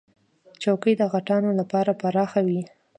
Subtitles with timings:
[0.61, 2.61] چوکۍ د غټانو لپاره پراخه وي.